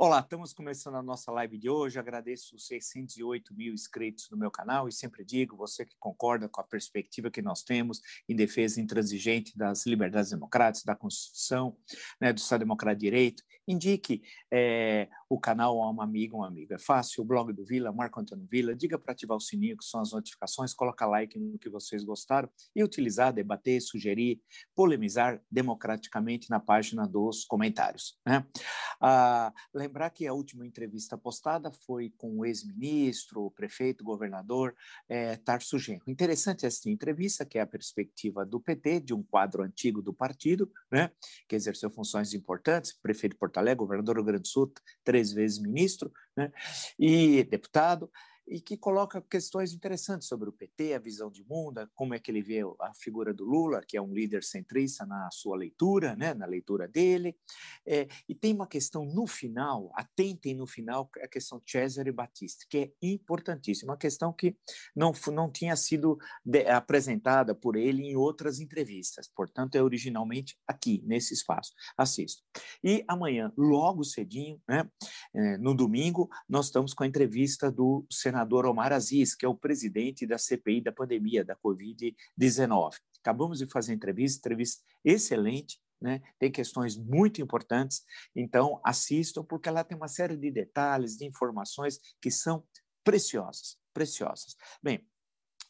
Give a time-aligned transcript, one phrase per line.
[0.00, 1.98] Olá, estamos começando a nossa live de hoje.
[1.98, 6.60] Agradeço os 608 mil inscritos no meu canal e sempre digo, você que concorda com
[6.60, 11.76] a perspectiva que nós temos em defesa intransigente das liberdades democráticas, da Constituição,
[12.20, 14.22] né, do Estado Democrático de Direito, indique
[14.52, 16.72] é, o canal a uma amiga, um amigo.
[16.72, 19.84] É fácil, o blog do Vila, Marco Antônio Vila, diga para ativar o sininho, que
[19.84, 24.40] são as notificações, coloca like no que vocês gostaram e utilizar, debater, sugerir,
[24.76, 28.16] polemizar democraticamente na página dos comentários.
[28.24, 28.46] Né?
[29.00, 29.52] Ah,
[29.88, 34.76] lembrar que a última entrevista postada foi com o ex-ministro, o prefeito, governador
[35.08, 36.02] é, Tarso Genro.
[36.06, 40.70] Interessante essa entrevista, que é a perspectiva do PT, de um quadro antigo do partido,
[40.90, 41.10] né,
[41.48, 44.70] que exerceu funções importantes, prefeito de Porto Alegre, governador do Rio Grande do Sul,
[45.02, 46.52] três vezes ministro, né,
[46.98, 48.10] e deputado,
[48.50, 52.30] e que coloca questões interessantes sobre o PT, a visão de mundo, como é que
[52.30, 56.32] ele vê a figura do Lula, que é um líder centrista na sua leitura, né,
[56.32, 57.36] na leitura dele.
[57.86, 62.78] É, e tem uma questão no final, atentem no final, a questão Cesare Battisti, que
[62.78, 64.56] é importantíssima, uma questão que
[64.96, 71.02] não, não tinha sido de, apresentada por ele em outras entrevistas, portanto, é originalmente aqui,
[71.04, 71.72] nesse espaço.
[71.96, 72.42] Assisto.
[72.82, 74.88] E amanhã, logo cedinho, né,
[75.34, 79.48] é, no domingo, nós estamos com a entrevista do senador senador Omar Aziz, que é
[79.48, 82.94] o presidente da CPI da pandemia da Covid-19.
[83.20, 86.22] Acabamos de fazer entrevista, entrevista excelente, né?
[86.38, 91.98] tem questões muito importantes, então assistam, porque ela tem uma série de detalhes, de informações
[92.22, 92.64] que são
[93.02, 94.56] preciosas, preciosas.
[94.80, 95.04] Bem,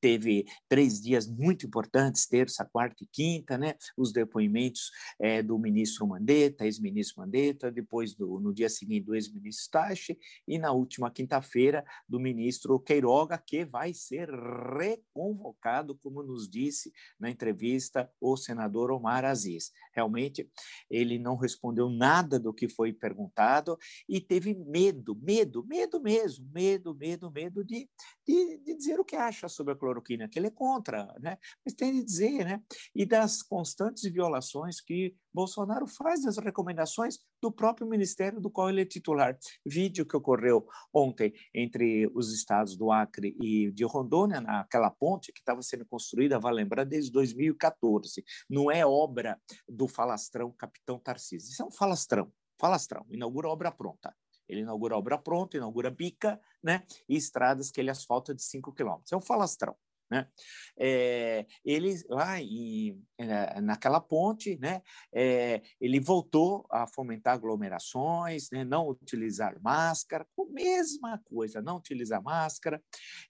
[0.00, 3.74] teve três dias muito importantes, terça, quarta e quinta, né?
[3.96, 9.70] Os depoimentos é, do ministro Mandetta, ex-ministro Mandetta, depois do, no dia seguinte do ex-ministro
[9.70, 16.48] Tachi e na última quinta-feira do ministro Queiroga, que vai ser reconvocado convocado, como nos
[16.48, 19.72] disse na entrevista o senador Omar Aziz.
[19.92, 20.48] Realmente,
[20.90, 23.78] ele não respondeu nada do que foi perguntado
[24.08, 27.88] e teve medo, medo, medo mesmo, medo, medo, medo de,
[28.26, 31.38] de, de dizer o que acha sobre a cloroquina, que ele é contra, né?
[31.64, 32.62] mas tem de dizer, né?
[32.94, 38.82] e das constantes violações que Bolsonaro faz das recomendações do próprio ministério do qual ele
[38.82, 39.38] é titular.
[39.64, 45.40] Vídeo que ocorreu ontem entre os estados do Acre e de Rondônia, naquela ponte que
[45.40, 48.24] estava sendo construída, vai lembrar, desde 2014.
[48.48, 51.50] Não é obra do falastrão Capitão Tarcísio.
[51.50, 52.32] Isso é um falastrão.
[52.60, 54.12] Falastrão, inaugura obra pronta.
[54.48, 56.84] Ele inaugura obra pronta, inaugura bica, né?
[57.08, 59.12] E estradas que ele asfalta de 5 quilômetros.
[59.12, 59.76] É um falastrão.
[60.10, 60.26] Né?
[60.78, 62.98] É, ele lá em,
[63.62, 71.60] naquela ponte, né, é, ele voltou a fomentar aglomerações, né, não utilizar máscara, mesma coisa,
[71.60, 72.82] não utilizar máscara,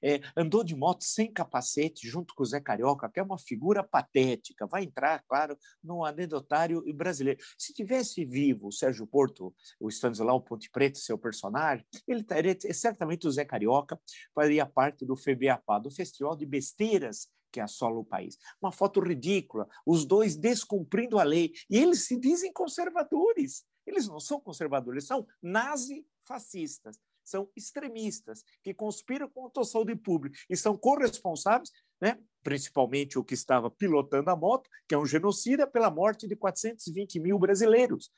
[0.02, 3.82] é, andou de moto sem capacete junto com o Zé Carioca, que é uma figura
[3.82, 7.40] patética, vai entrar, claro, no anedotário brasileiro.
[7.58, 13.26] Se tivesse vivo o Sérgio Porto, o Stanislau Ponte Preta, seu personagem, ele estaria, certamente
[13.26, 14.00] o Zé Carioca
[14.34, 18.38] faria parte do FEBAPA, do Festival de Besteira besteiras que assolam o país.
[18.60, 21.52] Uma foto ridícula, os dois descumprindo a lei.
[21.68, 23.64] E eles se dizem conservadores.
[23.86, 30.56] Eles não são conservadores, são nazi-fascistas, são extremistas, que conspiram contra a saúde pública e
[30.56, 31.70] são corresponsáveis,
[32.00, 36.36] né, principalmente o que estava pilotando a moto, que é um genocida, pela morte de
[36.36, 38.10] 420 mil brasileiros.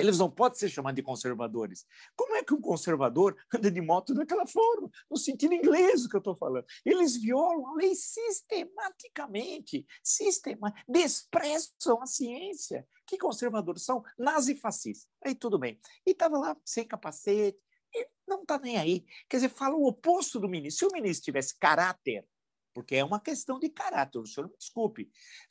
[0.00, 1.86] Eles não podem ser chamados de conservadores.
[2.16, 4.90] Como é que um conservador anda de moto daquela forma?
[5.10, 6.64] No sentido inglês que eu estou falando.
[6.84, 12.86] Eles violam a lei sistematicamente, sistema, desprezam a ciência.
[13.06, 14.02] Que conservadores são?
[14.18, 15.08] Nazifascistas.
[15.24, 15.78] Aí tudo bem.
[16.06, 17.58] E estava lá sem capacete,
[17.94, 19.04] e não está nem aí.
[19.28, 20.88] Quer dizer, fala o oposto do ministro.
[20.88, 22.26] Se o ministro tivesse caráter,
[22.72, 25.10] porque é uma questão de caráter, o senhor me desculpe,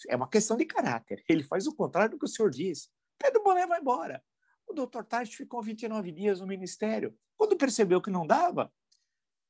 [0.09, 1.23] é uma questão de caráter.
[1.29, 2.89] Ele faz o contrário do que o senhor diz.
[3.19, 4.23] Pedro Boné vai embora.
[4.71, 7.13] O doutor Tati ficou 29 dias no ministério.
[7.35, 8.71] Quando percebeu que não dava,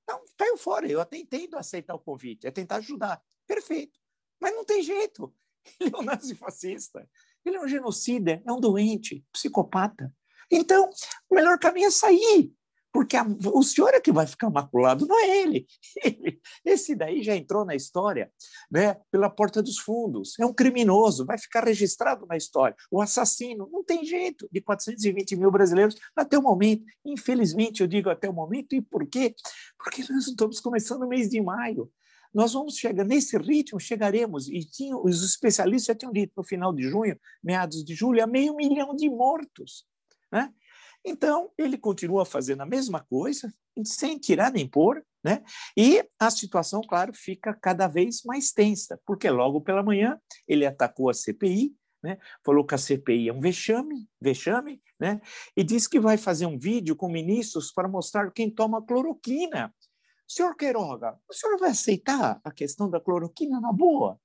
[0.08, 0.90] não, caiu fora.
[0.90, 3.22] Eu até entendo aceitar o convite, é tentar ajudar.
[3.46, 4.00] Perfeito.
[4.40, 5.32] Mas não tem jeito.
[5.80, 7.08] Ele é um nazifascista.
[7.46, 10.12] Ele é um genocida, é um doente, psicopata.
[10.50, 10.90] Então,
[11.30, 12.52] o melhor caminho é sair.
[12.92, 15.66] Porque a, o senhor é que vai ficar maculado, não é ele.
[16.66, 18.32] Esse daí já entrou na história
[18.70, 20.38] né, pela porta dos fundos.
[20.40, 22.76] É um criminoso, vai ficar registrado na história.
[22.92, 26.84] O assassino, não tem jeito, de 420 mil brasileiros até o momento.
[27.06, 29.34] Infelizmente, eu digo até o momento, e por quê?
[29.78, 31.90] Porque nós estamos começando no mês de maio.
[32.34, 36.74] Nós vamos chegar, nesse ritmo, chegaremos, e tinha, os especialistas já tinham dito no final
[36.74, 39.86] de junho, meados de julho, a meio milhão de mortos.
[40.32, 40.50] Né?
[41.04, 43.52] Então, ele continua fazendo a mesma coisa,
[43.84, 45.44] sem tirar nem pôr, né?
[45.76, 51.10] E a situação, claro, fica cada vez mais tensa, porque logo pela manhã ele atacou
[51.10, 52.18] a CPI, né?
[52.44, 55.22] Falou que a CPI é um vexame, vexame, né?
[55.56, 59.74] E disse que vai fazer um vídeo com ministros para mostrar quem toma cloroquina.
[60.28, 64.20] Senhor Queiroga, o senhor vai aceitar a questão da cloroquina na boa?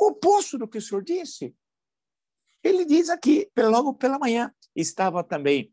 [0.00, 1.54] O oposto do que o senhor disse.
[2.62, 5.72] Ele diz aqui, logo pela manhã, estava também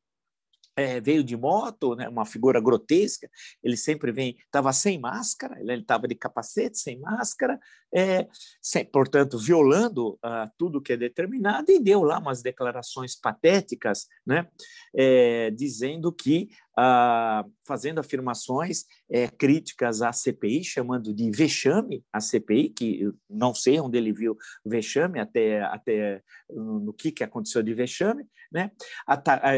[0.75, 3.29] é, veio de moto, né, uma figura grotesca,
[3.63, 7.59] ele sempre vem, estava sem máscara, ele estava de capacete, sem máscara,
[7.93, 8.27] é,
[8.61, 14.47] sem, portanto, violando uh, tudo que é determinado, e deu lá umas declarações patéticas, né,
[14.95, 22.69] é, dizendo que ah, fazendo afirmações é, críticas à CPI, chamando de vexame a CPI,
[22.69, 24.35] que não sei onde ele viu
[24.65, 28.71] vexame, até, até no que, que aconteceu de vexame, né?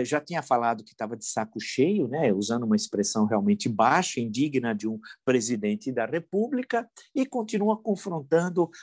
[0.03, 2.33] já tinha falado que estava de saco cheio, né?
[2.33, 6.85] usando uma expressão realmente baixa, indigna de um presidente da República,
[7.15, 8.24] e continua confrontando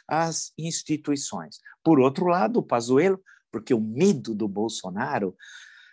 [0.06, 1.58] as instituições.
[1.82, 5.36] Por outro lado, o Pazuello, porque o medo do Bolsonaro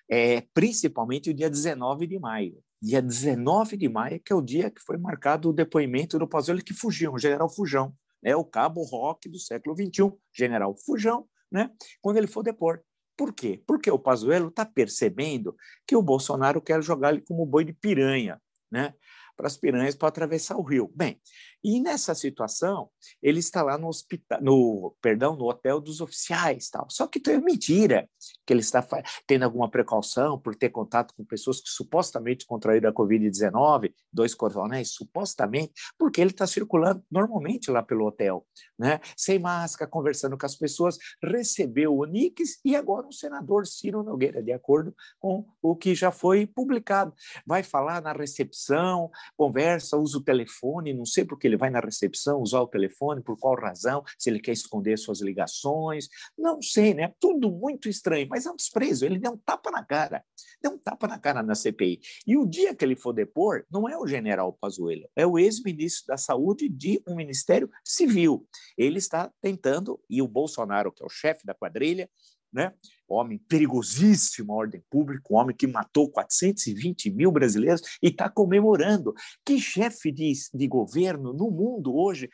[0.10, 2.58] é, principalmente o dia 19 de maio.
[2.82, 6.64] Dia 19 de maio, que é o dia que foi marcado o depoimento do Pazuello
[6.64, 7.94] que fugiu, o general Fujão,
[8.24, 11.70] né, o cabo rock do século XXI, general Fujão, né,
[12.02, 12.82] quando ele for depor.
[13.16, 13.62] Por quê?
[13.68, 15.56] Porque o Pazuello está percebendo
[15.86, 18.42] que o Bolsonaro quer jogar ele como boi de piranha,
[18.72, 18.94] né?
[19.40, 20.92] para as piranhas para atravessar o rio.
[20.94, 21.18] Bem,
[21.64, 22.90] e nessa situação,
[23.22, 26.88] ele está lá no hospital, no, perdão, no hotel dos oficiais, tal.
[26.90, 28.10] Só que é mentira
[28.46, 28.86] que ele está
[29.28, 34.92] tendo alguma precaução por ter contato com pessoas que supostamente contraíram a COVID-19, dois coronéis,
[34.94, 38.46] supostamente, porque ele está circulando normalmente lá pelo hotel,
[38.78, 39.00] né?
[39.18, 44.42] Sem máscara, conversando com as pessoas, recebeu o Nix e agora o senador Ciro Nogueira,
[44.42, 47.14] de acordo com o que já foi publicado,
[47.46, 52.42] vai falar na recepção, conversa, usa o telefone, não sei porque ele vai na recepção
[52.42, 56.08] usar o telefone, por qual razão, se ele quer esconder suas ligações,
[56.38, 57.14] não sei, né?
[57.20, 60.24] Tudo muito estranho, mas é um desprezo, ele deu um tapa na cara,
[60.62, 62.00] deu um tapa na cara na CPI.
[62.26, 66.08] E o dia que ele for depor, não é o general Pazuello, é o ex-ministro
[66.08, 68.48] da Saúde de um ministério civil.
[68.78, 72.10] Ele está tentando, e o Bolsonaro, que é o chefe da quadrilha,
[72.52, 72.74] né?
[73.10, 79.14] Homem perigosíssimo à ordem pública, um homem que matou 420 mil brasileiros e está comemorando.
[79.46, 82.30] Que chefe de, de governo no mundo hoje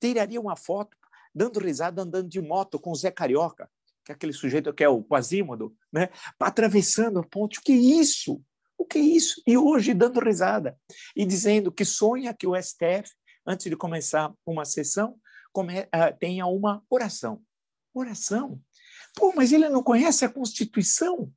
[0.00, 0.96] tiraria uma foto
[1.34, 3.70] dando risada andando de moto com o Zé Carioca,
[4.04, 6.08] que é aquele sujeito que é o Quasímodo, né?
[6.38, 7.58] atravessando a ponte?
[7.58, 8.42] O que é isso?
[8.76, 9.42] O que é isso?
[9.46, 10.76] E hoje dando risada
[11.14, 13.12] e dizendo que sonha que o STF,
[13.46, 15.16] antes de começar uma sessão,
[15.56, 17.42] uh, tenha uma oração.
[17.92, 18.60] Oração
[19.14, 21.32] Pô, mas ele não conhece a Constituição.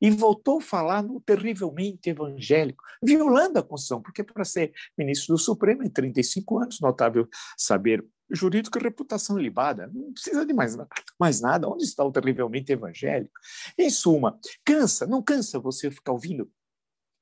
[0.00, 5.40] E voltou a falar no terrivelmente evangélico, violando a Constituição, porque para ser ministro do
[5.40, 7.26] Supremo em 35 anos, notável
[7.56, 9.90] saber jurídico e reputação libada.
[9.92, 10.76] Não precisa de mais,
[11.18, 11.68] mais nada.
[11.68, 13.32] Onde está o terrivelmente evangélico?
[13.78, 16.50] Em suma, cansa, não cansa você ficar ouvindo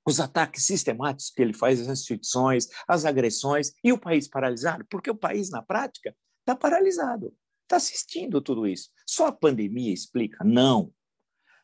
[0.07, 4.85] os ataques sistemáticos que ele faz às instituições, as agressões, e o país paralisado?
[4.91, 7.33] Porque o país, na prática, está paralisado
[7.63, 8.91] está assistindo tudo isso.
[9.07, 10.45] Só a pandemia explica?
[10.45, 10.93] Não.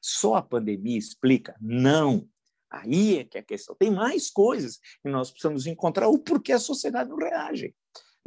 [0.00, 1.57] Só a pandemia explica?
[1.61, 2.28] Não.
[2.71, 3.75] Aí é que é a questão.
[3.78, 7.75] Tem mais coisas que nós precisamos encontrar o porquê a sociedade não reage.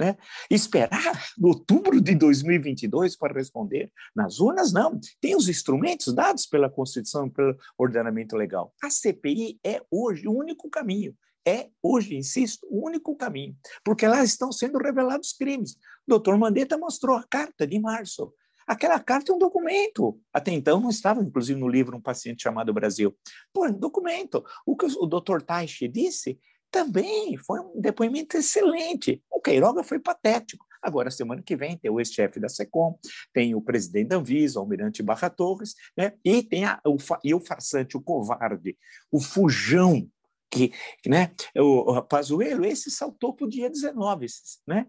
[0.01, 0.17] Né?
[0.49, 4.99] Esperar outubro de 2022 para responder nas urnas, não.
[5.21, 8.73] Tem os instrumentos dados pela Constituição pelo ordenamento legal.
[8.81, 11.15] A CPI é hoje o único caminho
[11.47, 15.73] é hoje, insisto, o único caminho, porque lá estão sendo revelados crimes.
[15.73, 18.31] O doutor Mandetta mostrou a carta de março.
[18.67, 20.19] Aquela carta é um documento.
[20.31, 23.15] Até então não estava, inclusive, no livro Um Paciente Chamado Brasil.
[23.51, 24.45] Pô, documento.
[24.65, 26.39] O que o doutor Taishi disse
[26.71, 29.21] também foi um depoimento excelente.
[29.29, 30.65] O Queiroga foi patético.
[30.81, 32.97] Agora, semana que vem, tem o ex-chefe da SECOM,
[33.31, 36.13] tem o presidente da Anvisa, o almirante Barra Torres, né?
[36.25, 38.75] e tem a, o, e o farsante, o covarde,
[39.11, 40.09] o fujão
[40.49, 40.73] que,
[41.05, 44.25] né, o, o Pazuello, esse saltou para o dia 19,
[44.67, 44.85] né?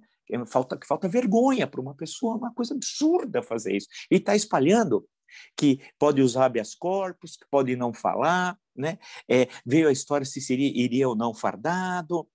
[0.46, 3.86] Falta, falta vergonha para uma pessoa, uma coisa absurda fazer isso.
[4.10, 5.06] E está espalhando
[5.56, 8.98] que pode usar habeas corpus, que pode não falar, né?
[9.28, 12.28] É, veio a história se seria, iria ou não fardado,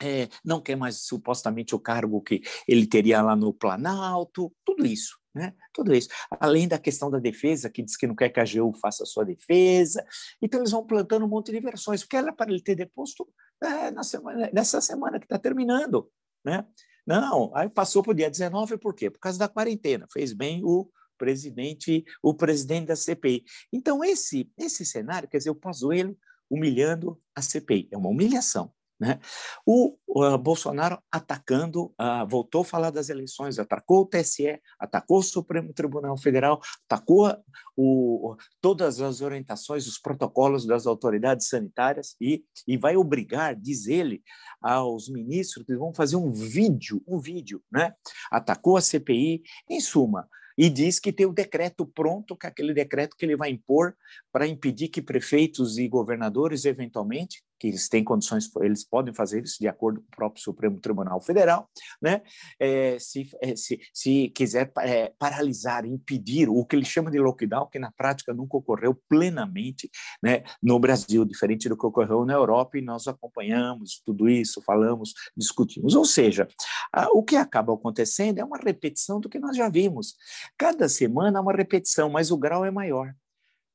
[0.00, 5.18] é, não quer mais supostamente o cargo que ele teria lá no Planalto, tudo isso.
[5.34, 5.54] Né?
[5.72, 6.08] Tudo isso.
[6.40, 9.06] Além da questão da defesa, que diz que não quer que a AGU faça a
[9.06, 10.04] sua defesa.
[10.42, 13.28] Então, eles vão plantando um monte de versões, porque era para ele ter deposto
[13.62, 16.10] é, na semana, nessa semana que está terminando.
[16.44, 16.66] Né?
[17.06, 19.10] Não, aí passou para o dia 19, por quê?
[19.10, 20.06] Por causa da quarentena.
[20.12, 23.44] Fez bem o presidente, o presidente da CPI.
[23.72, 26.16] Então, esse, esse cenário, quer dizer, o Pazuello
[26.48, 27.88] humilhando a CPI.
[27.92, 28.72] É uma humilhação.
[29.00, 29.20] Né?
[29.64, 35.22] O, o Bolsonaro atacando, uh, voltou a falar das eleições, atacou o TSE, atacou o
[35.22, 37.32] Supremo Tribunal Federal, atacou
[37.76, 44.20] o, todas as orientações, os protocolos das autoridades sanitárias e, e vai obrigar, diz ele,
[44.60, 47.94] aos ministros que vão fazer um vídeo, um vídeo, né?
[48.32, 52.74] Atacou a CPI, em suma, e diz que tem o decreto pronto, que é aquele
[52.74, 53.96] decreto que ele vai impor
[54.32, 59.58] para impedir que prefeitos e governadores, eventualmente, que eles têm condições, eles podem fazer isso
[59.60, 61.68] de acordo com o próprio Supremo Tribunal Federal,
[62.00, 62.22] né?
[62.58, 67.68] É, se, é, se, se quiser é, paralisar, impedir o que ele chama de lockdown,
[67.70, 69.90] que na prática nunca ocorreu plenamente
[70.22, 75.12] né, no Brasil, diferente do que ocorreu na Europa, e nós acompanhamos tudo isso, falamos,
[75.36, 75.94] discutimos.
[75.94, 76.46] Ou seja,
[76.92, 80.14] a, o que acaba acontecendo é uma repetição do que nós já vimos.
[80.56, 83.14] Cada semana é uma repetição, mas o grau é maior.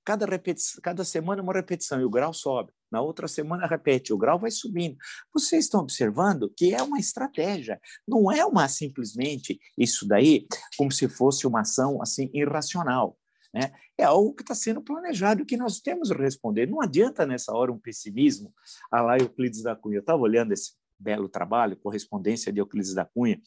[0.06, 2.74] Cada, repetição, cada semana é uma repetição e o grau sobe.
[2.94, 4.96] Na outra semana repete, o grau vai subindo.
[5.34, 10.46] Vocês estão observando que é uma estratégia, não é uma simplesmente isso daí
[10.78, 13.18] como se fosse uma ação assim irracional.
[13.52, 13.72] Né?
[13.98, 16.70] É algo que está sendo planejado que nós temos que responder.
[16.70, 18.54] Não adianta nessa hora um pessimismo.
[18.92, 19.98] Ah lá, Euclides da Cunha.
[19.98, 23.42] Eu estava olhando esse belo trabalho, correspondência de Euclides da Cunha,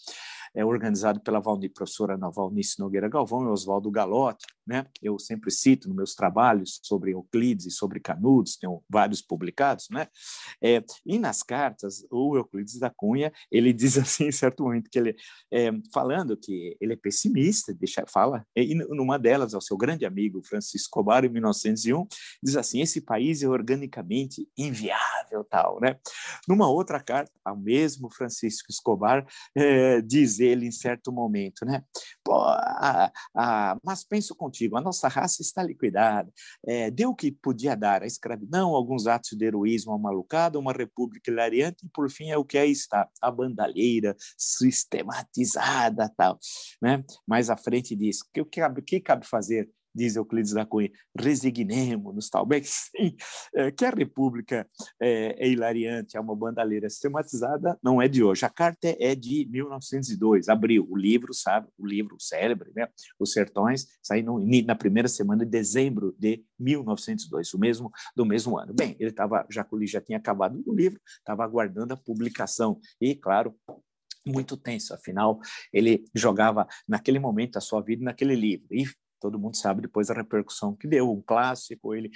[0.56, 4.46] é organizado pela Valni, professora Valnice Nogueira Galvão e Oswaldo Galotti.
[4.66, 4.84] Né?
[5.00, 9.86] Eu sempre cito nos meus trabalhos sobre Euclides e sobre Canudos, tenho vários publicados.
[9.90, 10.08] Né?
[10.60, 14.98] É, e nas cartas, o Euclides da Cunha, ele diz assim, em certo momento, que
[14.98, 15.14] ele,
[15.52, 20.42] é, falando que ele é pessimista, deixa, fala, e numa delas, ao seu grande amigo
[20.42, 22.06] Francisco Escobar, em 1901,
[22.42, 25.05] diz assim, esse país é organicamente inviável,
[25.44, 25.80] tal.
[25.80, 25.96] Né?
[26.48, 31.82] Numa outra carta, ao mesmo Francisco Escobar, é, diz ele em certo momento, né?
[32.24, 36.30] Pô, a, a, mas penso contigo, a nossa raça está liquidada,
[36.66, 40.72] é, deu o que podia dar, a escravidão, alguns atos de heroísmo a malucada, uma
[40.72, 46.38] república hilariante, e por fim é o que aí está, a bandalheira sistematizada, tal,
[46.82, 47.04] né?
[47.26, 49.68] Mais à frente diz, o que, que, que cabe fazer?
[49.96, 53.16] Diz Euclides da Cunha, resignemos-nos, talvez sim,
[53.54, 54.68] é, que a República
[55.00, 58.44] é, é hilariante, é uma bandalheira sistematizada, não é de hoje.
[58.44, 62.88] A carta é de 1902, abril, o livro, sabe, o livro célebre, né?
[63.18, 64.26] Os Sertões, saiu
[64.66, 68.74] na primeira semana de dezembro de 1902, o mesmo do mesmo ano.
[68.74, 73.54] Bem, ele estava, Jaculi já tinha acabado o livro, estava aguardando a publicação e, claro,
[74.26, 75.38] muito tenso, afinal,
[75.72, 78.66] ele jogava naquele momento a sua vida naquele livro.
[78.72, 78.84] E
[79.20, 82.10] todo mundo sabe depois a repercussão que deu, um clássico, ele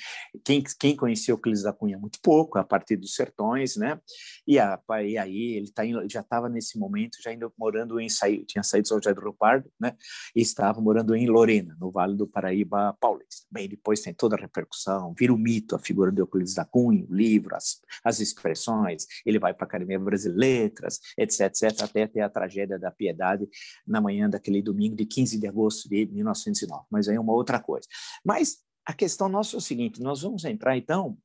[0.45, 4.01] quem, quem conhecia Euclides da Cunha muito pouco, a partir dos sertões, né?
[4.47, 8.09] E, a, e aí ele tá já estava nesse momento já ainda morando em
[8.47, 9.97] tinha saído de São José do Rio Pardo, né?
[10.35, 13.47] E estava morando em Lorena, no Vale do Paraíba Paulista.
[13.51, 17.07] Bem, depois tem toda a repercussão, vira o mito a figura de Euclides da Cunha,
[17.09, 22.07] o livro, as, as expressões, ele vai para a Academia Brasileira Letras, etc, etc, até
[22.07, 23.49] ter a tragédia da Piedade
[23.87, 27.61] na manhã daquele domingo de 15 de agosto de 1909 mas aí é uma outra
[27.61, 27.87] coisa.
[28.25, 31.17] Mas a questão nossa é o seguinte: nós vamos entrar, então,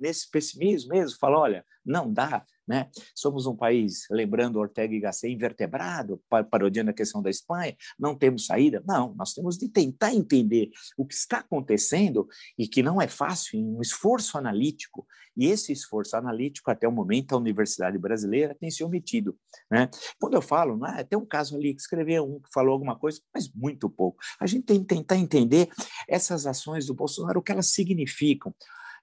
[0.00, 2.88] nesse pessimismo mesmo, falar, olha, não dá, né?
[3.14, 6.20] Somos um país, lembrando Ortega y Gasset, invertebrado,
[6.50, 8.82] parodiando a questão da Espanha, não temos saída?
[8.86, 13.60] Não, nós temos de tentar entender o que está acontecendo e que não é fácil,
[13.60, 15.06] um esforço analítico,
[15.36, 19.38] e esse esforço analítico, até o momento, a Universidade Brasileira tem se omitido.
[19.70, 19.90] Né?
[20.18, 23.20] Quando eu falo, ah, tem um caso ali que escreveu um que falou alguma coisa,
[23.34, 24.18] mas muito pouco.
[24.40, 25.68] A gente tem que tentar entender
[26.08, 28.54] essas ações do Bolsonaro, o que elas significam.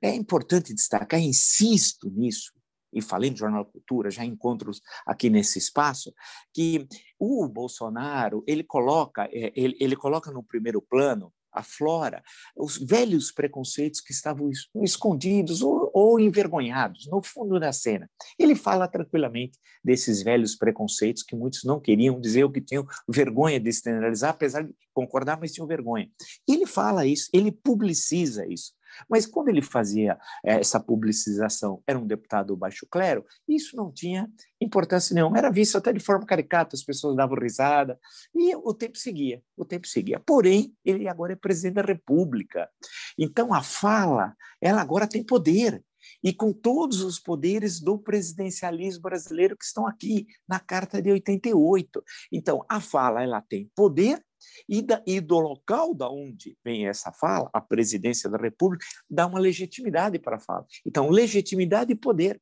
[0.01, 2.51] É importante destacar, insisto nisso,
[2.93, 6.13] e falei no Jornal Cultura, já encontros aqui nesse espaço,
[6.53, 6.87] que
[7.19, 12.23] o Bolsonaro ele coloca, é, ele, ele coloca no primeiro plano aflora
[12.57, 14.49] os velhos preconceitos que estavam
[14.81, 18.09] escondidos ou, ou, envergonhados no fundo da cena.
[18.37, 23.59] Ele fala tranquilamente desses velhos preconceitos que muitos não queriam dizer o que tinham vergonha
[23.59, 26.09] de generalizar, apesar de concordar, mas tinham vergonha.
[26.47, 28.73] Ele fala isso, ele publiciza isso.
[29.09, 34.29] Mas quando ele fazia eh, essa publicização, era um deputado baixo clero, isso não tinha
[34.59, 35.37] importância nenhuma.
[35.37, 37.99] Era visto até de forma caricata, as pessoas davam risada,
[38.33, 40.19] e o tempo seguia, o tempo seguia.
[40.19, 42.69] Porém, ele agora é presidente da República.
[43.17, 45.83] Então, a fala, ela agora tem poder
[46.23, 52.03] e com todos os poderes do presidencialismo brasileiro que estão aqui na Carta de 88.
[52.31, 54.23] Então, a fala ela tem poder
[54.67, 59.25] e, da, e do local da onde vem essa fala, a presidência da República, dá
[59.27, 60.65] uma legitimidade para a fala.
[60.85, 62.41] Então, legitimidade e poder.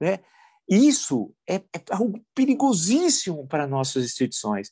[0.00, 0.20] Né?
[0.68, 4.70] Isso é, é, algo perigosíssimo para nossas instituições.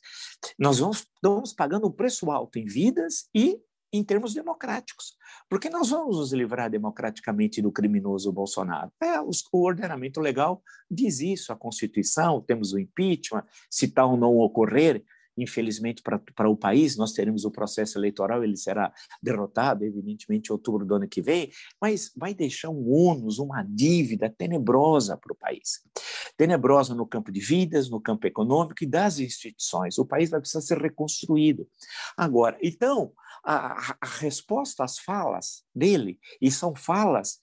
[0.57, 3.59] Nós vamos, vamos pagando um preço alto em vidas e
[3.91, 5.17] em termos democráticos.
[5.49, 8.91] Porque nós vamos nos livrar democraticamente do criminoso Bolsonaro.
[9.01, 9.31] É, o
[9.65, 15.03] ordenamento legal diz isso, a Constituição, temos o impeachment, se tal não ocorrer,
[15.41, 20.85] infelizmente, para o país, nós teremos o processo eleitoral, ele será derrotado, evidentemente, em outubro
[20.85, 25.81] do ano que vem, mas vai deixar um ônus, uma dívida tenebrosa para o país.
[26.37, 29.97] Tenebrosa no campo de vidas, no campo econômico e das instituições.
[29.97, 31.67] O país vai precisar ser reconstruído.
[32.17, 33.11] Agora, então,
[33.43, 37.39] a, a, resposta às falas dele, e são falas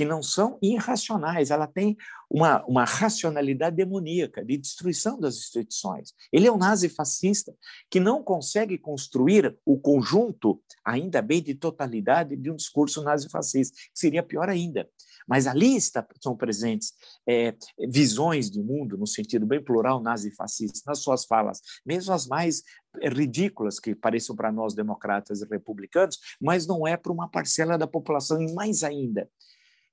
[0.00, 1.94] que não são irracionais, ela tem
[2.30, 6.14] uma, uma racionalidade demoníaca de destruição das instituições.
[6.32, 7.54] Ele é um nazi-fascista
[7.90, 13.98] que não consegue construir o conjunto, ainda bem, de totalidade de um discurso nazi-fascista, que
[13.98, 14.88] seria pior ainda.
[15.28, 16.94] Mas ali está, são presentes
[17.28, 17.54] é,
[17.90, 22.62] visões de mundo, no sentido bem plural, nazi-fascista, nas suas falas, mesmo as mais
[23.02, 27.86] ridículas que pareçam para nós democratas e republicanos, mas não é para uma parcela da
[27.86, 29.28] população, e mais ainda,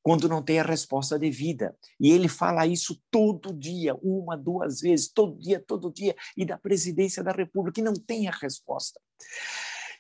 [0.08, 1.76] quando não tem a resposta devida.
[2.00, 6.58] E ele fala isso todo dia, uma, duas vezes, todo dia, todo dia, e da
[6.58, 9.02] presidência da República, e não tem a resposta.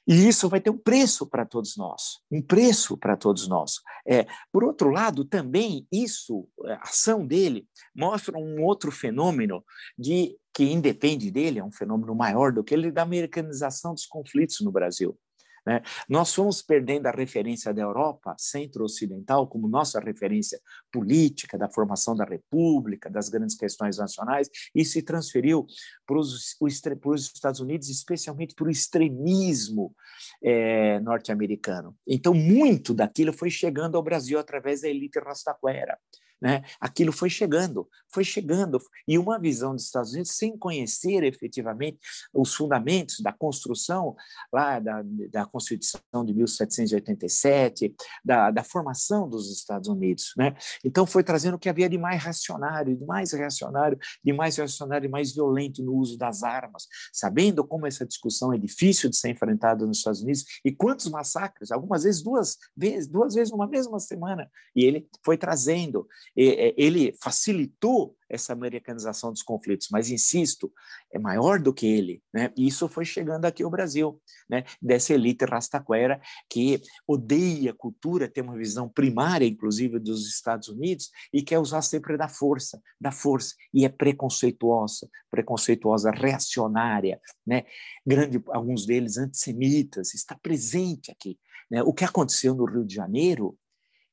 [0.07, 3.81] E isso vai ter um preço para todos nós, um preço para todos nós.
[4.07, 9.61] É, por outro lado, também isso, a ação dele, mostra um outro fenômeno
[9.99, 14.61] de que independe dele, é um fenômeno maior do que ele, da americanização dos conflitos
[14.61, 15.19] no Brasil.
[15.67, 15.81] Né?
[16.07, 22.23] Nós fomos perdendo a referência da Europa centro-ocidental como nossa referência política, da formação da
[22.23, 25.67] República, das grandes questões nacionais, e se transferiu
[26.05, 26.55] para os,
[27.01, 29.93] para os Estados Unidos, especialmente para o extremismo
[30.41, 31.93] é, norte-americano.
[32.07, 35.97] Então, muito daquilo foi chegando ao Brasil através da elite rastaquera.
[36.41, 36.63] Né?
[36.79, 41.99] Aquilo foi chegando, foi chegando, e uma visão dos Estados Unidos sem conhecer efetivamente
[42.33, 44.15] os fundamentos da construção
[44.53, 50.33] lá da, da Constituição de 1787, da, da formação dos Estados Unidos.
[50.37, 50.55] Né?
[50.83, 55.07] Então foi trazendo o que havia de mais racionário, de mais reacionário, de mais reacionário
[55.07, 59.29] e mais violento no uso das armas, sabendo como essa discussão é difícil de ser
[59.29, 63.99] enfrentada nos Estados Unidos e quantos massacres, algumas vezes duas vezes, duas vezes numa mesma
[63.99, 70.71] semana, e ele foi trazendo ele facilitou essa americanização dos conflitos, mas insisto,
[71.11, 72.51] é maior do que ele, né?
[72.55, 74.63] E isso foi chegando aqui ao Brasil, né?
[74.81, 81.09] Dessa elite rastaquera que odeia a cultura, tem uma visão primária, inclusive, dos Estados Unidos
[81.33, 87.63] e quer usar sempre da força, da força e é preconceituosa, preconceituosa, reacionária, né?
[88.05, 91.39] Grande, alguns deles antissemitas, está presente aqui.
[91.69, 91.81] Né?
[91.83, 93.57] O que aconteceu no Rio de Janeiro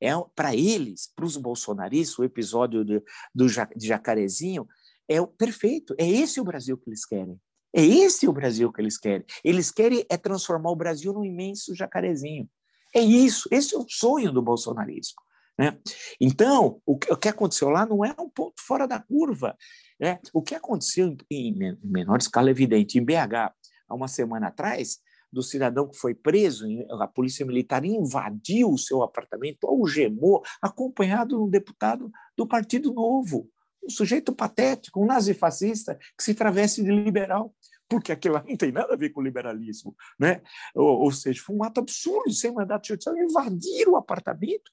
[0.05, 3.03] é, para eles, para os bolsonaristas, o episódio de,
[3.35, 4.69] do, de Jacarezinho
[5.09, 5.95] é o perfeito.
[5.99, 7.40] É esse o Brasil que eles querem.
[7.75, 9.25] É esse o Brasil que eles querem.
[9.43, 12.49] Eles querem é transformar o Brasil num imenso jacarezinho.
[12.95, 13.49] É isso.
[13.51, 15.21] Esse é o sonho do bolsonarismo.
[15.59, 15.79] Né?
[16.21, 19.57] Então, o que, aconteceu lá não é um ponto fora da curva.
[19.99, 20.21] Né?
[20.33, 23.53] O que aconteceu em, em menor escala, evidente, em BH,
[23.88, 24.99] há uma semana atrás,
[25.35, 26.64] do cidadão que foi preso,
[27.01, 33.51] a polícia militar invadiu o seu apartamento, algemou, acompanhado de um deputado do Partido Novo,
[33.83, 37.55] um sujeito patético, um nazifascista que se traveste de liberal
[37.87, 40.40] porque aquilo não tem nada a ver com liberalismo, né?
[40.75, 44.70] Ou, ou, seja, foi um ato absurdo, sem mandato judicial, invadir o apartamento,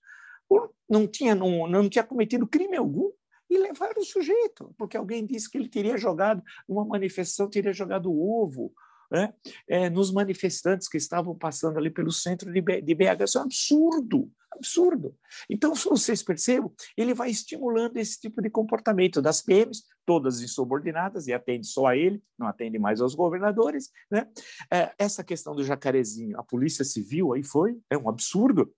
[0.89, 3.12] não tinha, não, não tinha cometido crime algum,
[3.50, 8.10] e levaram o sujeito, porque alguém disse que ele teria jogado, numa manifestação, teria jogado
[8.10, 8.74] ovo
[9.12, 9.34] né,
[9.67, 13.24] é, nos manifestantes que estavam passando ali pelo centro de BH.
[13.26, 15.15] Isso é um absurdo, absurdo.
[15.50, 21.28] Então, se vocês percebam, ele vai estimulando esse tipo de comportamento das PMs, todas insubordinadas,
[21.28, 23.89] e atende só a ele, não atende mais aos governadores.
[24.10, 24.28] Né?
[24.71, 28.74] É, essa questão do jacarezinho, a Polícia Civil aí foi, é um absurdo,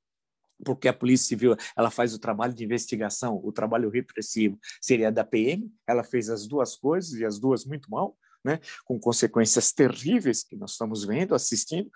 [0.63, 5.23] porque a Polícia Civil ela faz o trabalho de investigação, o trabalho repressivo seria da
[5.23, 10.43] PM, ela fez as duas coisas e as duas muito mal, né, com consequências terríveis
[10.43, 11.89] que nós estamos vendo, assistindo.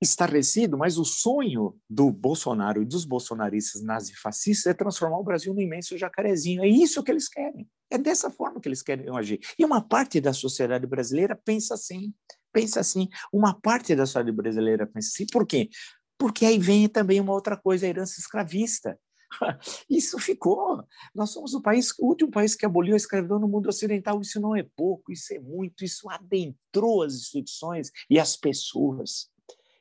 [0.00, 5.60] estarrecido, mas o sonho do Bolsonaro e dos bolsonaristas nazifascistas é transformar o Brasil num
[5.60, 6.62] imenso jacarezinho.
[6.62, 7.66] É isso que eles querem.
[7.90, 9.40] É dessa forma que eles querem agir.
[9.58, 12.12] E uma parte da sociedade brasileira pensa assim.
[12.52, 13.08] Pensa assim.
[13.32, 15.26] Uma parte da sociedade brasileira pensa assim.
[15.26, 15.70] Por quê?
[16.18, 18.98] Porque aí vem também uma outra coisa, a herança escravista.
[19.88, 20.82] Isso ficou.
[21.14, 24.20] Nós somos o país, o último país que aboliu a escravidão no mundo ocidental.
[24.20, 25.84] Isso não é pouco, isso é muito.
[25.84, 29.28] Isso adentrou as instituições e as pessoas.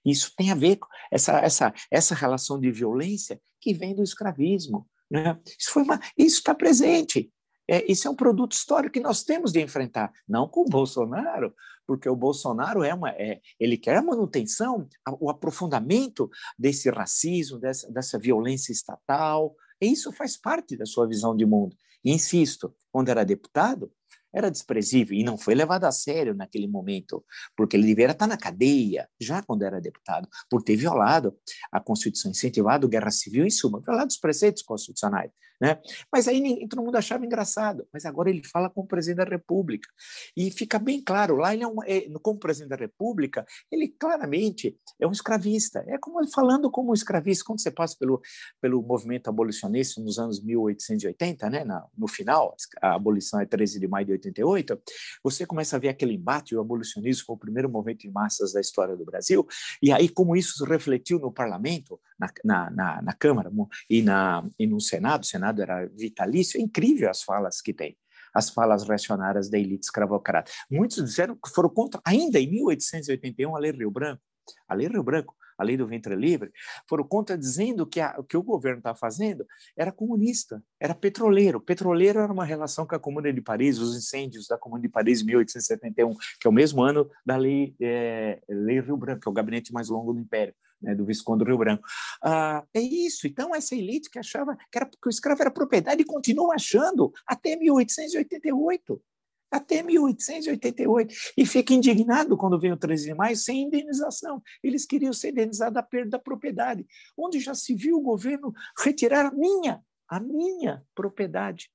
[0.06, 4.88] Isso tem a ver com essa, essa, essa relação de violência que vem do escravismo.
[5.10, 5.40] Né?
[5.58, 5.80] Isso
[6.18, 7.32] está presente.
[7.70, 11.54] É, isso é um produto histórico que nós temos de enfrentar, não com o Bolsonaro,
[11.88, 14.88] porque o Bolsonaro é uma, é, ele quer a manutenção,
[15.20, 19.56] o aprofundamento desse racismo, dessa, dessa violência estatal.
[19.82, 21.76] E isso faz parte da sua visão de mundo.
[22.04, 23.92] E insisto, quando era deputado,
[24.34, 27.24] era desprezível e não foi levado a sério naquele momento,
[27.56, 31.38] porque ele deveria estar na cadeia, já quando era deputado, por ter violado
[31.72, 35.32] a Constituição, incentivado guerra civil, em suma, violado os preceitos constitucionais.
[35.64, 35.80] Né?
[36.12, 37.88] Mas aí todo mundo achava engraçado.
[37.94, 39.88] Mas agora ele fala como presidente da República.
[40.36, 44.78] E fica bem claro, lá ele é, um, é como presidente da República, ele claramente
[45.00, 45.82] é um escravista.
[45.88, 47.46] É como falando como um escravista.
[47.46, 48.22] Quando você passa pelo,
[48.60, 51.64] pelo movimento abolicionista nos anos 1880, né?
[51.64, 54.78] Na, no final, a abolição é 13 de maio de 88,
[55.24, 58.60] você começa a ver aquele embate, o abolicionismo foi o primeiro movimento de massas da
[58.60, 59.48] história do Brasil,
[59.82, 63.52] e aí como isso se refletiu no parlamento, na, na, na, na Câmara
[63.90, 65.28] e, na, e no Senado, o
[65.62, 67.98] Era vitalício, é incrível as falas que tem
[68.34, 70.52] as falas reacionárias da elite escravocrata.
[70.68, 74.24] Muitos disseram que foram contra, ainda em 1881, a Lei Rio Branco,
[74.68, 76.52] a Lei Rio Branco, a lei do ventre livre,
[76.88, 79.46] foram contra dizendo que o que o governo estava fazendo
[79.78, 81.62] era comunista, era petroleiro.
[81.62, 85.22] Petroleiro era uma relação com a Comuna de Paris, os incêndios da Comuna de Paris
[85.22, 89.32] em 1871, que é o mesmo ano da lei, é, lei Rio Branco, que é
[89.32, 91.84] o gabinete mais longo do Império né, do Visconde do Rio Branco.
[92.22, 93.26] Ah, é isso.
[93.26, 97.12] Então, essa elite que achava que, era, que o escravo era propriedade e continua achando
[97.26, 99.02] até 1888
[99.54, 104.42] até 1888, e fica indignado quando vem o 13 de maio sem indenização.
[104.64, 109.28] Eles queriam ser indenizados da perda da propriedade, onde já se viu o governo retirar
[109.28, 111.70] a minha, a minha propriedade.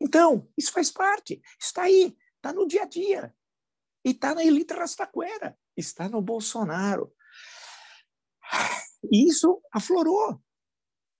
[0.00, 3.32] Então, isso faz parte, está aí, está no dia a dia,
[4.04, 7.13] e está na elite rastaquera, está no Bolsonaro.
[9.10, 10.40] E isso aflorou.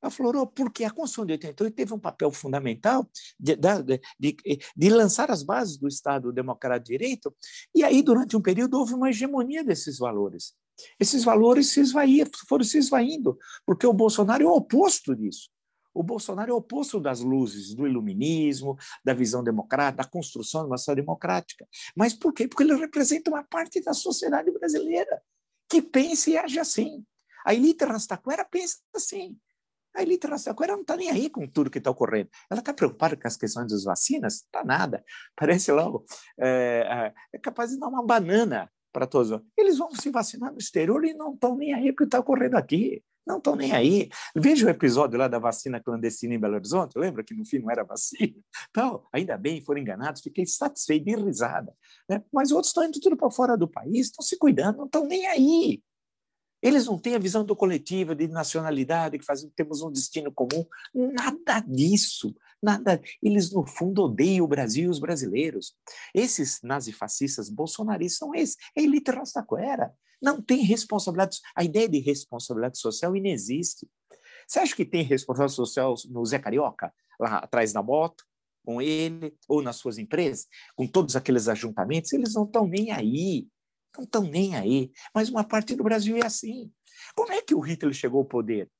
[0.02, 3.08] Aflorou porque a Constituição de 88 teve um papel fundamental
[3.40, 4.36] de, de, de,
[4.76, 7.34] de, lançar as bases do Estado Democrático de Direito,
[7.74, 10.54] e aí, durante um período, houve uma hegemonia desses valores.
[10.98, 15.48] Esses valores se esvaíam, foram se esvaindo, porque o Bolsonaro é o oposto disso.
[15.94, 20.66] O Bolsonaro é o oposto das luzes, do iluminismo, da visão democrática, da construção de
[20.66, 21.66] uma sociedade democrática.
[21.96, 22.48] Mas por quê?
[22.48, 25.22] Porque ele representa uma parte da sociedade brasileira
[25.70, 27.04] que pensa e age assim.
[27.44, 29.36] A elite rastaquera pensa assim.
[29.94, 32.28] A elite rastaquera não está nem aí com tudo que está ocorrendo.
[32.50, 34.34] Ela está preocupada com as questões das vacinas?
[34.36, 35.04] Está nada.
[35.36, 36.04] Parece logo.
[36.38, 39.40] É, é, é capaz de dar uma banana para todos.
[39.56, 42.18] Eles vão se vacinar no exterior e não estão nem aí com o que está
[42.18, 43.02] ocorrendo aqui.
[43.26, 44.08] Não estão nem aí.
[44.36, 46.98] Veja o episódio lá da vacina clandestina em Belo Horizonte.
[46.98, 48.34] Lembra que no fim não era vacina?
[48.70, 50.20] Então, ainda bem, foram enganados.
[50.20, 51.72] Fiquei satisfeito e risada.
[52.08, 52.22] Né?
[52.32, 55.26] Mas outros estão indo tudo para fora do país, estão se cuidando, não estão nem
[55.26, 55.80] aí.
[56.64, 60.64] Eles não têm a visão do coletivo, de nacionalidade, que faz, temos um destino comum.
[60.94, 62.34] Nada disso.
[62.62, 63.02] Nada.
[63.22, 65.74] Eles, no fundo, odeiam o Brasil e os brasileiros.
[66.14, 68.56] Esses nazifascistas bolsonaristas são esses.
[68.74, 69.92] É elite rastaquera.
[70.22, 71.38] Não tem responsabilidade.
[71.54, 73.86] A ideia de responsabilidade social inexiste.
[74.48, 78.24] Você acha que tem responsabilidade social no Zé Carioca, lá atrás da moto,
[78.64, 82.10] com ele, ou nas suas empresas, com todos aqueles ajuntamentos?
[82.14, 83.46] Eles não estão nem aí.
[83.96, 84.90] Não estão nem aí.
[85.14, 86.70] Mas uma parte do Brasil é assim.
[87.14, 88.70] Como é que o Hitler chegou ao poder?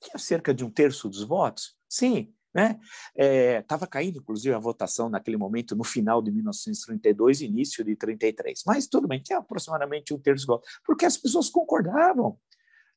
[0.00, 1.76] Tinha cerca de um terço dos votos?
[1.88, 2.32] Sim.
[2.54, 2.80] Estava né?
[3.16, 8.62] é, caindo, inclusive, a votação naquele momento, no final de 1932, início de 33.
[8.66, 12.38] Mas tudo bem, tinha aproximadamente um terço dos votos, porque as pessoas concordavam.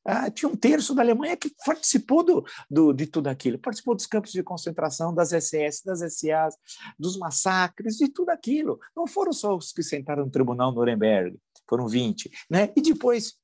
[0.06, 4.06] Ah, tinha um terço da Alemanha que participou do, do, de tudo aquilo, participou dos
[4.06, 6.56] campos de concentração, das SS, das SAs,
[6.98, 8.78] dos massacres, de tudo aquilo.
[8.96, 11.36] Não foram só os que sentaram no tribunal Nuremberg,
[11.68, 12.30] foram 20.
[12.48, 12.72] Né?
[12.76, 13.36] E depois,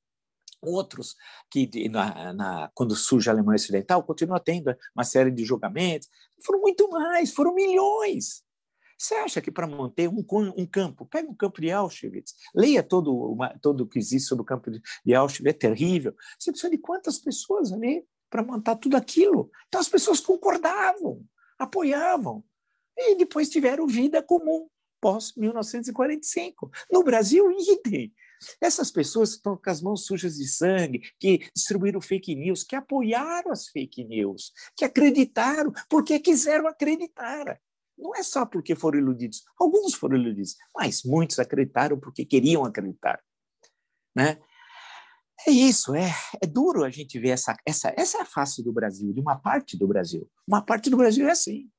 [0.61, 1.15] outros
[1.49, 6.07] que, na, na, quando surge a Alemanha Ocidental, continua tendo uma série de julgamentos.
[6.45, 8.42] Foram muito mais, foram milhões.
[9.03, 10.23] Você acha que para manter um,
[10.57, 14.43] um, campo, pega um campo de Auschwitz, leia todo, uma, todo o que existe sobre
[14.43, 16.15] o campo de Auschwitz, é terrível.
[16.39, 19.51] Você precisa de quantas pessoas ali para montar tudo aquilo?
[19.67, 21.21] Então as pessoas concordavam,
[21.59, 22.45] apoiavam.
[22.97, 24.69] E depois tiveram vida comum
[25.01, 26.71] pós 1945.
[26.89, 28.13] No Brasil, idem.
[28.61, 32.77] Essas pessoas que estão com as mãos sujas de sangue, que distribuíram fake news, que
[32.77, 37.59] apoiaram as fake news, que acreditaram porque quiseram acreditar.
[37.97, 39.43] Não é só porque foram iludidos.
[39.59, 43.21] Alguns foram iludidos, mas muitos acreditaram porque queriam acreditar.
[44.15, 44.39] Né?
[45.47, 46.09] É isso, é,
[46.41, 49.37] é duro a gente ver essa, essa, essa é a face do Brasil, de uma
[49.37, 50.29] parte do Brasil.
[50.47, 51.69] Uma parte do Brasil é assim.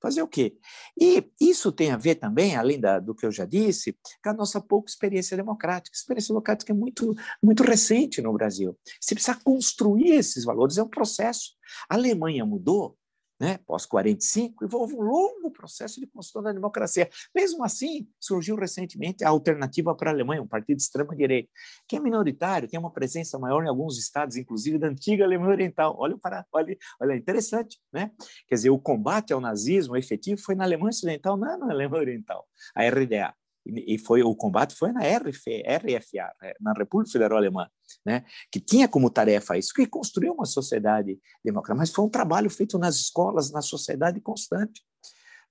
[0.00, 0.56] Fazer o quê?
[0.98, 4.32] E isso tem a ver também, além da, do que eu já disse, com a
[4.32, 5.94] nossa pouca experiência democrática.
[5.94, 8.78] A experiência democrática é muito, muito recente no Brasil.
[8.98, 11.52] Você precisa construir esses valores, é um processo.
[11.88, 12.96] A Alemanha mudou,
[13.40, 17.08] né, pós-45, envolve um longo processo de construção da democracia.
[17.34, 21.48] Mesmo assim, surgiu recentemente a alternativa para a Alemanha, um partido de extrema-direita,
[21.88, 25.96] que é minoritário, tem uma presença maior em alguns estados, inclusive da antiga Alemanha Oriental.
[25.98, 28.10] Olha, para, olha, olha interessante, né?
[28.46, 32.46] Quer dizer, o combate ao nazismo efetivo foi na Alemanha Ocidental, não na Alemanha Oriental,
[32.74, 33.34] a RDA
[33.66, 37.68] e foi o combate foi na RF, RFA, na República Federal Alemã,
[38.04, 42.48] né, que tinha como tarefa isso, que construiu uma sociedade democrática, mas foi um trabalho
[42.48, 44.82] feito nas escolas, na sociedade constante.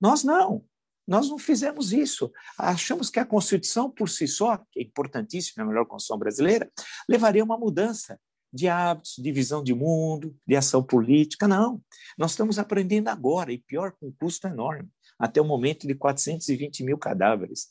[0.00, 0.64] Nós não,
[1.06, 2.30] nós não fizemos isso.
[2.58, 6.70] Achamos que a Constituição por si só, que é importantíssima, é a melhor Constituição brasileira,
[7.08, 8.18] levaria uma mudança
[8.52, 11.46] de hábitos, de visão de mundo, de ação política.
[11.46, 11.80] Não,
[12.18, 16.82] nós estamos aprendendo agora, e pior, com um custo enorme, até o momento de 420
[16.82, 17.68] mil cadáveres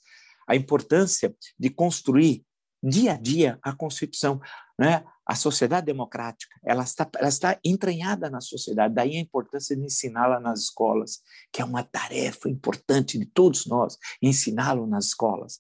[0.49, 2.43] a importância de construir
[2.81, 4.39] dia a dia a Constituição.
[4.77, 5.03] Né?
[5.25, 10.39] A sociedade democrática ela está, ela está entranhada na sociedade, daí a importância de ensiná-la
[10.39, 11.19] nas escolas,
[11.51, 15.59] que é uma tarefa importante de todos nós, ensiná-lo nas escolas.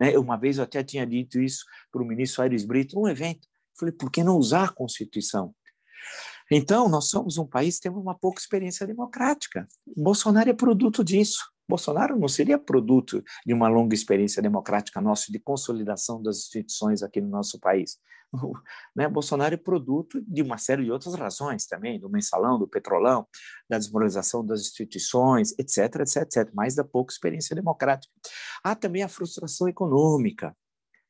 [0.00, 0.16] Né?
[0.16, 3.46] Uma vez eu até tinha dito isso para o ministro Aires Brito, num evento.
[3.78, 5.54] Falei, por que não usar a Constituição?
[6.50, 9.68] Então, nós somos um país que temos uma pouca experiência democrática.
[9.96, 11.49] Bolsonaro é produto disso.
[11.70, 17.20] Bolsonaro não seria produto de uma longa experiência democrática nossa de consolidação das instituições aqui
[17.20, 17.98] no nosso país.
[18.94, 23.26] Né, Bolsonaro é produto de uma série de outras razões também, do mensalão, do petrolão,
[23.68, 28.12] da desmoralização das instituições, etc, etc, etc, mais da pouca experiência democrática.
[28.62, 30.56] Há também a frustração econômica,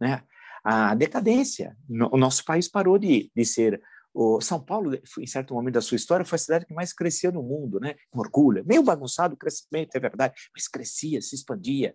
[0.00, 0.22] né?
[0.64, 1.76] a decadência.
[2.10, 3.80] O nosso país parou de, de ser
[4.12, 7.30] o São Paulo, em certo momento da sua história, foi a cidade que mais crescia
[7.30, 7.94] no mundo, né?
[8.10, 8.64] Com orgulho.
[8.66, 11.94] Meio bagunçado o crescimento, é verdade, mas crescia, se expandia.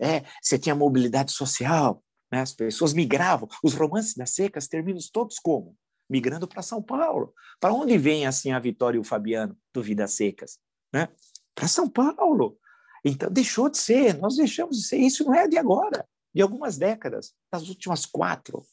[0.00, 2.40] É, você tinha mobilidade social, né?
[2.40, 3.48] as pessoas migravam.
[3.62, 5.76] Os romances das secas terminam todos como?
[6.08, 7.34] Migrando para São Paulo.
[7.60, 10.58] Para onde vem assim a Vitória e o Fabiano do Vidas Secas?
[10.92, 11.08] Né?
[11.54, 12.56] Para São Paulo.
[13.04, 14.98] Então, deixou de ser, nós deixamos de ser.
[14.98, 18.64] Isso não é de agora, de algumas décadas, das últimas quatro.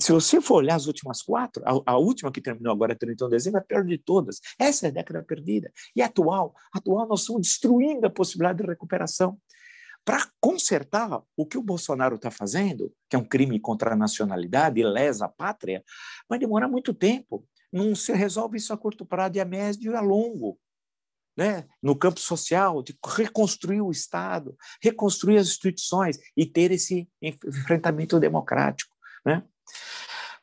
[0.00, 3.36] Se você for olhar as últimas quatro, a, a, última que terminou agora, 31 de
[3.36, 4.40] dezembro, é a pior de todas.
[4.58, 5.70] Essa é a década perdida.
[5.94, 9.38] E atual, atual nós estamos destruindo a possibilidade de recuperação.
[10.04, 14.82] Para consertar o que o Bolsonaro está fazendo, que é um crime contra a nacionalidade
[14.82, 15.84] lesa a pátria,
[16.28, 17.46] vai demorar muito tempo.
[17.72, 20.58] Não se resolve isso a curto prazo, e a médio e a longo.
[21.34, 21.66] Né?
[21.82, 28.94] no campo social, de reconstruir o Estado, reconstruir as instituições e ter esse enfrentamento democrático.
[29.24, 29.42] Né?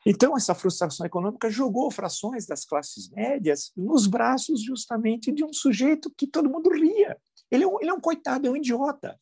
[0.06, 6.12] Então, essa frustração econômica jogou frações das classes médias nos braços justamente de um sujeito
[6.16, 7.18] que todo mundo ria.
[7.52, 9.20] Ele é um, ele é um coitado, é um idiota.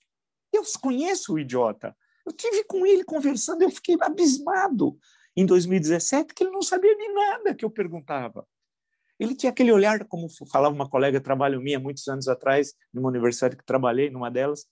[0.54, 1.96] Eu conheço o idiota.
[2.26, 4.98] Eu tive com ele conversando, eu fiquei abismado
[5.36, 8.46] em 2017 que ele não sabia de nada que eu perguntava.
[9.20, 13.10] Ele tinha aquele olhar, como falava uma colega de trabalho minha muitos anos atrás, numa
[13.10, 14.68] universidade que trabalhei, numa delas,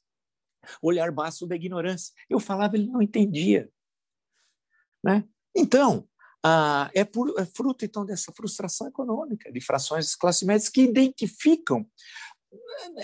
[0.82, 2.14] olhar baixo da ignorância.
[2.30, 3.70] Eu falava, ele não entendia.
[5.06, 5.24] Né?
[5.56, 6.08] Então,
[6.44, 10.82] ah, é, por, é, fruto então dessa frustração econômica de frações das classes médias que
[10.82, 11.86] identificam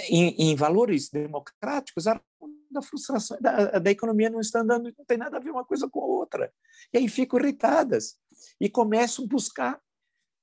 [0.09, 2.19] em, em valores democráticos a
[2.71, 5.89] da frustração da, da, economia não está andando, não tem nada a ver uma coisa
[5.89, 6.53] com a outra.
[6.93, 8.15] E aí ficam irritadas
[8.61, 9.81] e começam a buscar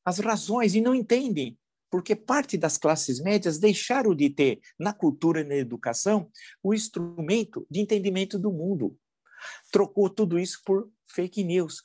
[0.04, 1.58] as razões e não entendem,
[1.90, 6.30] porque parte das classes médias deixaram de ter na cultura e na educação
[6.62, 8.94] o instrumento de entendimento do mundo.
[9.72, 11.84] Trocou tudo isso por fake news,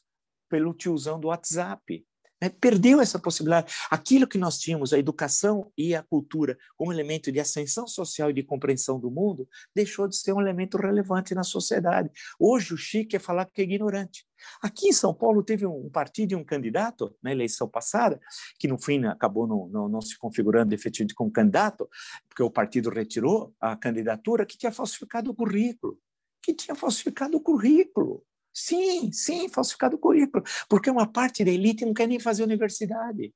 [0.49, 2.05] pelo tiozão do WhatsApp.
[2.43, 2.49] Né?
[2.49, 3.73] Perdeu essa possibilidade.
[3.89, 8.33] Aquilo que nós tínhamos, a educação e a cultura, como elemento de ascensão social e
[8.33, 12.11] de compreensão do mundo, deixou de ser um elemento relevante na sociedade.
[12.37, 14.25] Hoje o chique é falar que é ignorante.
[14.61, 18.19] Aqui em São Paulo teve um partido e um candidato na eleição passada,
[18.59, 21.89] que no fim acabou não, não, não se configurando efetivamente como candidato,
[22.27, 25.97] porque o partido retirou a candidatura, que tinha falsificado o currículo.
[26.41, 28.21] Que tinha falsificado o currículo.
[28.53, 33.33] Sim, sim, falsificado o currículo, porque uma parte da elite não quer nem fazer universidade.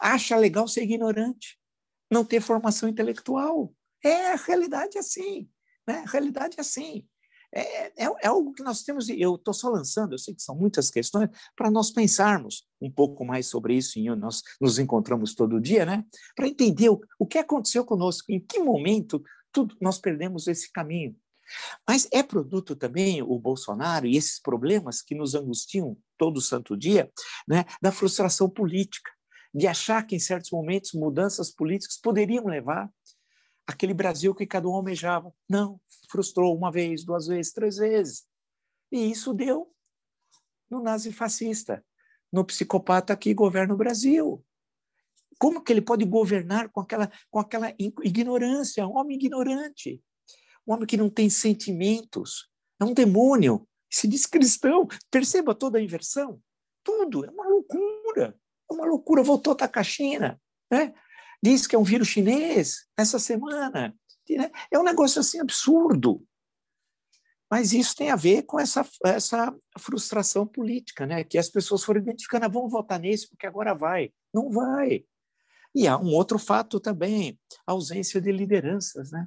[0.00, 1.56] Acha legal ser ignorante,
[2.10, 3.72] não ter formação intelectual.
[4.04, 5.48] É, a realidade é assim,
[5.86, 6.02] né?
[6.06, 7.06] A realidade é assim.
[7.52, 10.54] é, é, é, algo que nós temos, eu estou só lançando, eu sei que são
[10.56, 15.60] muitas questões, para nós pensarmos um pouco mais sobre isso, e nós nos encontramos todo
[15.60, 16.04] dia, né?
[16.36, 21.16] para entender o, o que aconteceu conosco, em que momento tudo, nós perdemos esse caminho.
[21.86, 27.10] Mas é produto também o Bolsonaro e esses problemas que nos angustiam todo santo dia,
[27.46, 29.10] né, da frustração política,
[29.54, 32.90] de achar que em certos momentos mudanças políticas poderiam levar
[33.66, 35.32] aquele Brasil que cada um almejava.
[35.48, 35.80] Não,
[36.10, 38.26] frustrou uma vez, duas vezes, três vezes.
[38.90, 39.70] E isso deu
[40.70, 41.84] no nazifascista,
[42.32, 44.44] no psicopata que governa o Brasil.
[45.38, 48.86] Como que ele pode governar com aquela, com aquela ignorância?
[48.86, 50.02] Um homem ignorante,
[50.68, 52.48] um homem que não tem sentimentos,
[52.80, 53.66] é um demônio.
[53.90, 54.86] Se diz cristão.
[55.10, 56.40] Perceba toda a inversão.
[56.84, 58.38] Tudo é uma loucura.
[58.70, 59.22] É uma loucura.
[59.22, 60.40] Voltou a caixina.
[60.70, 60.92] Né?
[61.42, 63.94] diz que é um vírus chinês essa semana.
[64.28, 64.50] Né?
[64.70, 66.24] É um negócio assim absurdo.
[67.50, 71.24] Mas isso tem a ver com essa, essa frustração política, né?
[71.24, 74.12] que as pessoas foram identificando, ah, vamos votar nesse porque agora vai.
[74.34, 75.04] Não vai.
[75.74, 79.10] E há um outro fato também, a ausência de lideranças.
[79.10, 79.26] Né?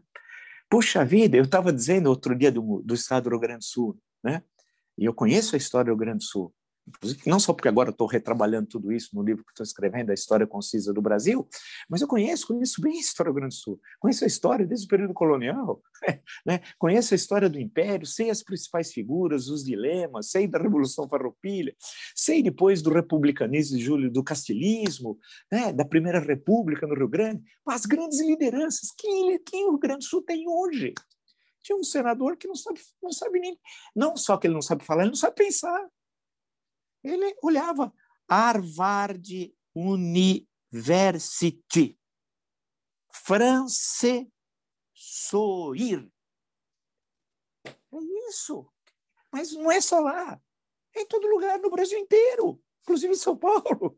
[0.72, 4.00] Puxa vida, eu estava dizendo outro dia do, do estado do Rio Grande do Sul,
[4.24, 4.42] né?
[4.98, 6.54] e eu conheço a história do Rio Grande do Sul
[7.26, 10.48] não só porque agora estou retrabalhando tudo isso no livro que estou escrevendo, A História
[10.48, 11.48] Concisa do Brasil,
[11.90, 14.66] mas eu conheço, conheço bem a história do Rio Grande do Sul, conheço a história
[14.66, 15.82] desde o período colonial,
[16.46, 16.62] né?
[16.78, 21.76] conheço a história do Império, sei as principais figuras, os dilemas, sei da Revolução Farroupilha,
[22.16, 25.18] sei depois do republicanismo de Júlio, do castilismo,
[25.52, 25.72] né?
[25.72, 30.10] da Primeira República no Rio Grande, as grandes lideranças, quem, quem o Rio Grande do
[30.10, 30.94] Sul tem hoje?
[31.64, 33.58] Tinha um senador que não sabe, não sabe nem,
[33.96, 35.88] não só que ele não sabe falar, ele não sabe pensar.
[37.04, 37.94] Ele olhava
[38.30, 40.80] Harvard University,
[43.12, 44.32] France
[44.94, 46.08] Soir.
[47.66, 47.76] É
[48.30, 48.72] isso.
[49.32, 50.40] Mas não é só lá.
[50.96, 53.98] É em todo lugar, no Brasil inteiro, inclusive em São Paulo.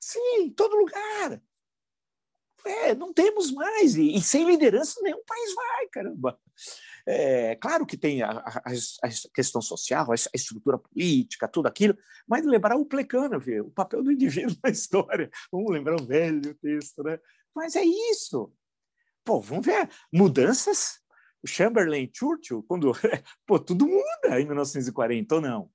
[0.00, 1.42] Sim, em todo lugar.
[2.64, 3.96] É, não temos mais.
[3.96, 6.40] E, e sem liderança nenhum país vai, caramba.
[7.10, 8.62] É, claro que tem a, a,
[9.02, 13.68] a questão social, a, estrutura política, tudo aquilo, mas lembrar o Plecano, viu?
[13.68, 15.30] o papel do indivíduo na história.
[15.50, 17.18] Vamos lembrar um velho texto, né?
[17.54, 18.52] Mas é isso.
[19.24, 21.00] Pô, vamos ver mudanças.
[21.42, 22.92] O Chamberlain Churchill, quando.
[23.46, 25.70] Pô, tudo muda em 1940, ou não?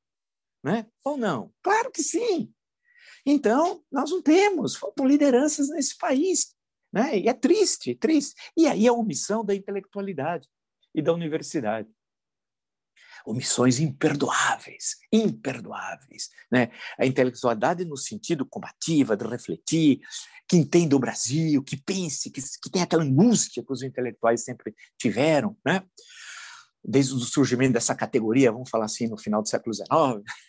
[0.63, 0.85] Né?
[1.03, 1.51] Ou não?
[1.63, 2.53] Claro que sim.
[3.25, 6.53] Então, nós não temos, faltam lideranças nesse país.
[6.91, 7.21] Né?
[7.21, 8.35] E é triste, triste.
[8.55, 10.47] E aí a omissão da intelectualidade
[10.93, 11.89] e da universidade.
[13.25, 16.29] Omissões imperdoáveis, imperdoáveis.
[16.51, 16.71] Né?
[16.99, 20.01] A intelectualidade no sentido combativa, de refletir,
[20.47, 24.75] que entenda o Brasil, que pense, que, que tem aquela angústia que os intelectuais sempre
[24.97, 25.83] tiveram, né?
[26.83, 29.87] desde o surgimento dessa categoria, vamos falar assim, no final do século XIX,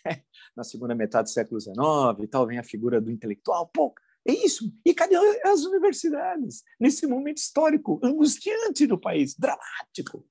[0.57, 1.77] na segunda metade do século XIX,
[2.23, 3.69] e tal, vem a figura do intelectual.
[3.69, 3.95] Pô,
[4.27, 4.73] é isso.
[4.85, 6.65] E cadê as universidades?
[6.81, 10.27] Nesse momento histórico angustiante do país, dramático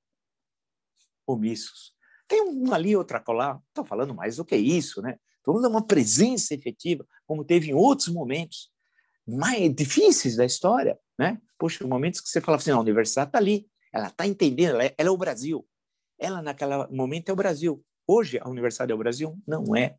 [1.26, 1.92] omissos.
[2.26, 5.18] Tem um ali, outra colar, estou falando mais do que isso, né?
[5.38, 8.70] Estou falando de uma presença efetiva, como teve em outros momentos
[9.26, 11.40] mais difíceis da história, né?
[11.58, 14.94] Poxa, momentos que você fala assim, a universidade está ali, ela está entendendo, ela é,
[14.96, 15.66] ela é o Brasil.
[16.18, 17.84] Ela, naquele momento, é o Brasil.
[18.06, 19.38] Hoje, a universidade é o Brasil?
[19.46, 19.96] Não é.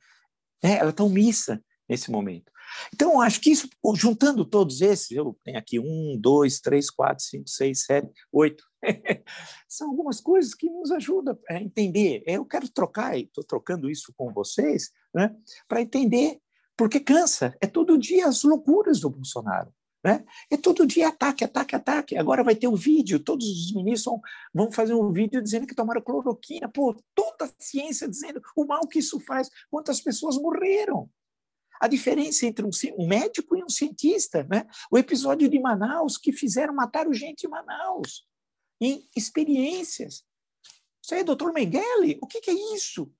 [0.63, 2.51] é ela está omissa nesse momento.
[2.93, 7.49] Então, acho que isso, juntando todos esses, eu tenho aqui um, dois, três, quatro, cinco,
[7.49, 8.63] seis, sete, oito.
[9.67, 12.23] São algumas coisas que nos ajudam a entender.
[12.25, 15.35] Eu quero trocar, estou trocando isso com vocês, né,
[15.67, 16.39] para entender,
[16.77, 17.55] porque cansa.
[17.61, 19.73] É todo dia as loucuras do Bolsonaro.
[20.03, 20.23] Né?
[20.51, 22.15] É todo dia ataque, ataque, ataque.
[22.15, 24.21] Agora vai ter o um vídeo, todos os ministros vão,
[24.53, 26.69] vão fazer um vídeo dizendo que tomaram cloroquina.
[26.69, 31.09] Pô, toda a ciência dizendo o mal que isso faz, quantas pessoas morreram
[31.79, 34.65] a diferença entre um, médico e um cientista, né?
[34.91, 38.27] O episódio de Manaus que fizeram matar gente em Manaus,
[38.81, 40.23] em experiências.
[41.03, 43.11] Isso aí, doutor Mengele, o que, que é isso?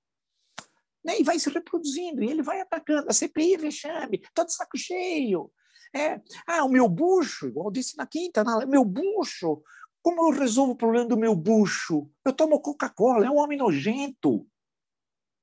[1.04, 1.20] Né?
[1.20, 3.08] E vai se reproduzindo, e ele vai atacando.
[3.08, 5.52] A CPI é vexame, está de saco cheio.
[5.94, 9.62] É, ah, o meu bucho, igual eu disse na quinta, na, meu bucho.
[10.02, 12.10] Como eu resolvo o problema do meu bucho?
[12.24, 14.46] Eu tomo Coca-Cola, é um homem nojento.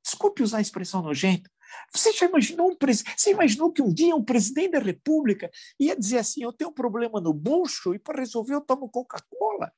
[0.03, 1.49] Desculpe usar a expressão nojento,
[1.93, 2.77] você já imaginou um
[3.15, 6.73] Você imaginou que um dia um presidente da República ia dizer assim: eu tenho um
[6.73, 9.71] problema no bucho e para resolver eu tomo Coca-Cola?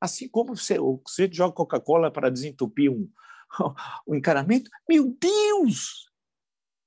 [0.00, 3.08] Assim como você, você joga Coca-Cola para desentupir um,
[4.06, 4.70] um encaramento?
[4.88, 6.05] Meu Deus!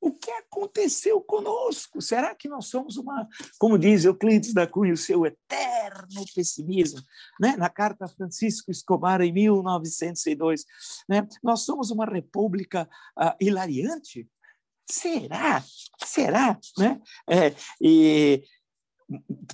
[0.01, 2.01] O que aconteceu conosco?
[2.01, 3.27] Será que nós somos uma,
[3.57, 7.01] como diz Euclides da Cunha, o seu eterno pessimismo?
[7.39, 7.57] Né?
[7.57, 10.65] Na carta a Francisco Escobar, em 1902,
[11.07, 11.27] né?
[11.43, 14.27] nós somos uma república uh, hilariante?
[14.89, 15.63] Será?
[16.03, 16.57] Será?
[16.77, 16.99] Né?
[17.29, 18.43] É, e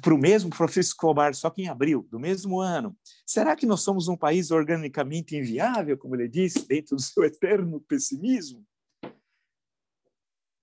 [0.02, 2.96] para o mesmo Francisco Escobar, só que em abril do mesmo ano.
[3.26, 7.80] Será que nós somos um país organicamente inviável, como ele disse, dentro do seu eterno
[7.88, 8.64] pessimismo?